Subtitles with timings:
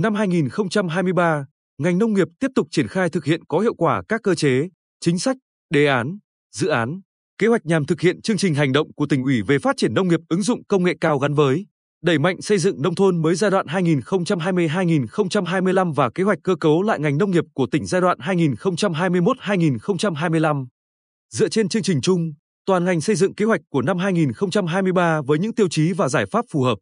[0.00, 1.46] Năm 2023,
[1.78, 4.68] ngành nông nghiệp tiếp tục triển khai thực hiện có hiệu quả các cơ chế,
[5.00, 5.36] chính sách,
[5.70, 6.18] đề án,
[6.54, 7.00] dự án,
[7.38, 9.94] kế hoạch nhằm thực hiện chương trình hành động của tỉnh ủy về phát triển
[9.94, 11.66] nông nghiệp ứng dụng công nghệ cao gắn với
[12.02, 16.82] đẩy mạnh xây dựng nông thôn mới giai đoạn 2020-2025 và kế hoạch cơ cấu
[16.82, 20.66] lại ngành nông nghiệp của tỉnh giai đoạn 2021-2025.
[21.30, 22.32] Dựa trên chương trình chung,
[22.66, 26.26] toàn ngành xây dựng kế hoạch của năm 2023 với những tiêu chí và giải
[26.26, 26.78] pháp phù hợp.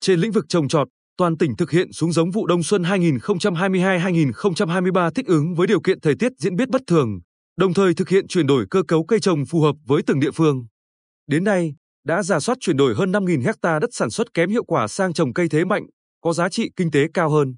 [0.00, 5.10] Trên lĩnh vực trồng trọt, toàn tỉnh thực hiện xuống giống vụ đông xuân 2022-2023
[5.10, 7.20] thích ứng với điều kiện thời tiết diễn biến bất thường,
[7.56, 10.30] đồng thời thực hiện chuyển đổi cơ cấu cây trồng phù hợp với từng địa
[10.30, 10.66] phương.
[11.26, 14.64] Đến nay, đã giả soát chuyển đổi hơn 5.000 hecta đất sản xuất kém hiệu
[14.64, 15.86] quả sang trồng cây thế mạnh,
[16.20, 17.54] có giá trị kinh tế cao hơn.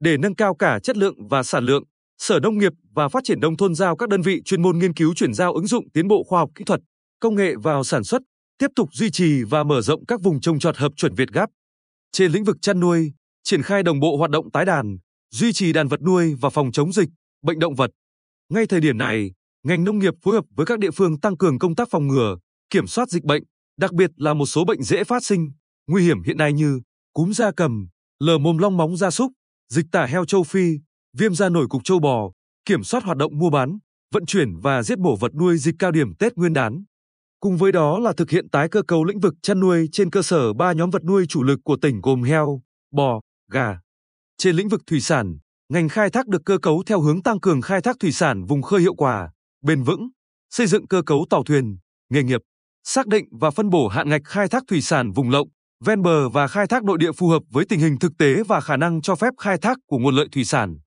[0.00, 1.84] Để nâng cao cả chất lượng và sản lượng,
[2.18, 4.94] Sở Nông nghiệp và Phát triển Nông thôn giao các đơn vị chuyên môn nghiên
[4.94, 6.80] cứu chuyển giao ứng dụng tiến bộ khoa học kỹ thuật,
[7.20, 8.22] công nghệ vào sản xuất,
[8.58, 11.50] tiếp tục duy trì và mở rộng các vùng trồng trọt hợp chuẩn Việt Gáp.
[12.12, 13.12] Trên lĩnh vực chăn nuôi,
[13.44, 14.98] triển khai đồng bộ hoạt động tái đàn,
[15.30, 17.08] duy trì đàn vật nuôi và phòng chống dịch,
[17.42, 17.90] bệnh động vật.
[18.52, 19.30] Ngay thời điểm này,
[19.62, 22.36] ngành nông nghiệp phối hợp với các địa phương tăng cường công tác phòng ngừa,
[22.70, 23.42] kiểm soát dịch bệnh,
[23.76, 25.50] đặc biệt là một số bệnh dễ phát sinh,
[25.86, 26.80] nguy hiểm hiện nay như
[27.12, 29.32] cúm da cầm, lở mồm long móng gia súc,
[29.68, 30.78] dịch tả heo châu Phi,
[31.16, 32.30] viêm da nổi cục châu bò,
[32.64, 33.78] kiểm soát hoạt động mua bán,
[34.14, 36.84] vận chuyển và giết mổ vật nuôi dịp cao điểm Tết Nguyên đán.
[37.40, 40.22] Cùng với đó là thực hiện tái cơ cấu lĩnh vực chăn nuôi trên cơ
[40.22, 43.20] sở ba nhóm vật nuôi chủ lực của tỉnh gồm heo, bò,
[43.52, 43.78] gà.
[44.38, 47.60] Trên lĩnh vực thủy sản, ngành khai thác được cơ cấu theo hướng tăng cường
[47.60, 49.30] khai thác thủy sản vùng khơi hiệu quả,
[49.64, 50.08] bền vững,
[50.50, 51.78] xây dựng cơ cấu tàu thuyền,
[52.10, 52.40] nghề nghiệp,
[52.84, 55.48] xác định và phân bổ hạn ngạch khai thác thủy sản vùng lộng,
[55.84, 58.60] ven bờ và khai thác nội địa phù hợp với tình hình thực tế và
[58.60, 60.78] khả năng cho phép khai thác của nguồn lợi thủy sản.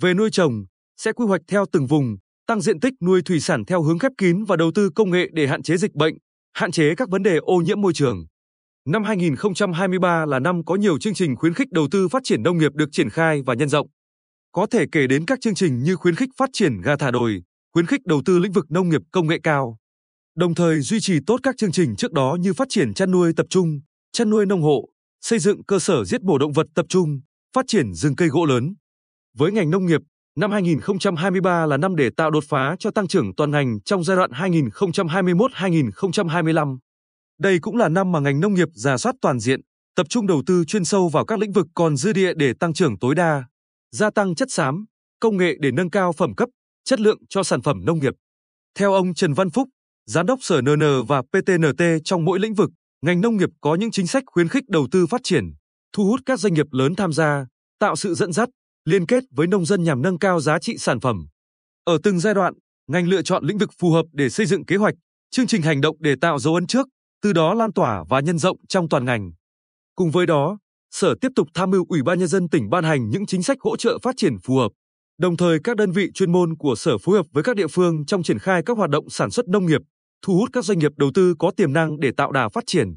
[0.00, 0.64] Về nuôi trồng,
[0.96, 4.12] sẽ quy hoạch theo từng vùng, tăng diện tích nuôi thủy sản theo hướng khép
[4.18, 6.14] kín và đầu tư công nghệ để hạn chế dịch bệnh,
[6.52, 8.26] hạn chế các vấn đề ô nhiễm môi trường.
[8.88, 12.58] Năm 2023 là năm có nhiều chương trình khuyến khích đầu tư phát triển nông
[12.58, 13.86] nghiệp được triển khai và nhân rộng.
[14.52, 17.42] Có thể kể đến các chương trình như khuyến khích phát triển gà thả đồi,
[17.72, 19.76] khuyến khích đầu tư lĩnh vực nông nghiệp công nghệ cao.
[20.36, 23.32] Đồng thời duy trì tốt các chương trình trước đó như phát triển chăn nuôi
[23.36, 23.80] tập trung,
[24.12, 24.88] chăn nuôi nông hộ,
[25.20, 27.20] xây dựng cơ sở giết mổ động vật tập trung,
[27.54, 28.74] phát triển rừng cây gỗ lớn.
[29.36, 30.00] Với ngành nông nghiệp,
[30.36, 34.16] năm 2023 là năm để tạo đột phá cho tăng trưởng toàn ngành trong giai
[34.16, 36.78] đoạn 2021-2025.
[37.38, 39.60] Đây cũng là năm mà ngành nông nghiệp giả soát toàn diện,
[39.96, 42.72] tập trung đầu tư chuyên sâu vào các lĩnh vực còn dư địa để tăng
[42.72, 43.44] trưởng tối đa,
[43.92, 44.84] gia tăng chất xám,
[45.20, 46.48] công nghệ để nâng cao phẩm cấp,
[46.84, 48.14] chất lượng cho sản phẩm nông nghiệp.
[48.78, 49.68] Theo ông Trần Văn Phúc,
[50.06, 52.70] Giám đốc Sở NN và PTNT trong mỗi lĩnh vực,
[53.02, 55.44] ngành nông nghiệp có những chính sách khuyến khích đầu tư phát triển,
[55.92, 57.46] thu hút các doanh nghiệp lớn tham gia,
[57.78, 58.48] tạo sự dẫn dắt,
[58.84, 61.26] liên kết với nông dân nhằm nâng cao giá trị sản phẩm.
[61.84, 62.54] Ở từng giai đoạn,
[62.86, 64.94] ngành lựa chọn lĩnh vực phù hợp để xây dựng kế hoạch,
[65.30, 66.88] chương trình hành động để tạo dấu ấn trước,
[67.22, 69.32] từ đó lan tỏa và nhân rộng trong toàn ngành.
[69.94, 70.58] Cùng với đó,
[70.90, 73.58] Sở tiếp tục tham mưu Ủy ban nhân dân tỉnh ban hành những chính sách
[73.60, 74.72] hỗ trợ phát triển phù hợp.
[75.18, 78.06] Đồng thời các đơn vị chuyên môn của Sở phối hợp với các địa phương
[78.06, 79.80] trong triển khai các hoạt động sản xuất nông nghiệp,
[80.22, 82.94] thu hút các doanh nghiệp đầu tư có tiềm năng để tạo đà phát triển.